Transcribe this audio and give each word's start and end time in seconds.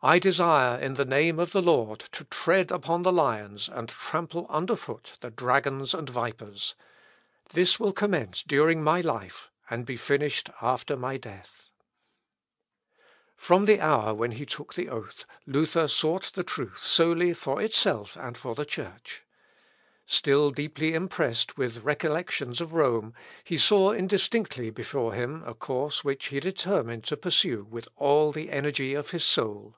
I 0.00 0.20
desire, 0.20 0.78
in 0.78 0.94
the 0.94 1.04
name 1.04 1.40
of 1.40 1.50
the 1.50 1.60
Lord, 1.60 1.98
to 2.12 2.22
tread 2.22 2.70
upon 2.70 3.02
the 3.02 3.10
lions, 3.10 3.68
and 3.68 3.88
trample 3.88 4.46
under 4.48 4.76
foot 4.76 5.14
the 5.20 5.28
dragons 5.32 5.92
and 5.92 6.08
vipers. 6.08 6.76
This 7.52 7.80
will 7.80 7.92
commence 7.92 8.44
during 8.44 8.80
my 8.80 9.00
life, 9.00 9.50
and 9.68 9.84
be 9.84 9.96
finished 9.96 10.50
after 10.62 10.96
my 10.96 11.16
death." 11.16 11.70
Luth. 12.94 13.50
Op. 13.50 13.66
(W.) 13.66 13.66
xxi, 13.66 13.66
2061. 13.66 13.66
From 13.66 13.66
the 14.04 14.08
hour 14.08 14.14
when 14.14 14.30
he 14.38 14.46
took 14.46 14.74
the 14.74 14.88
oath 14.88 15.26
Luther 15.46 15.88
sought 15.88 16.32
the 16.34 16.44
truth 16.44 16.78
solely 16.78 17.34
for 17.34 17.60
itself 17.60 18.16
and 18.16 18.38
for 18.38 18.54
the 18.54 18.64
Church. 18.64 19.24
Still 20.06 20.52
deeply 20.52 20.94
impressed 20.94 21.56
with 21.58 21.78
recollections 21.82 22.60
of 22.60 22.72
Rome, 22.72 23.14
he 23.42 23.58
saw 23.58 23.90
indistinctly 23.90 24.70
before 24.70 25.14
him 25.14 25.42
a 25.44 25.54
course 25.54 26.04
which 26.04 26.26
he 26.26 26.38
determined 26.38 27.02
to 27.06 27.16
pursue 27.16 27.66
with 27.68 27.88
all 27.96 28.30
the 28.30 28.50
energy 28.52 28.94
of 28.94 29.10
his 29.10 29.24
soul. 29.24 29.74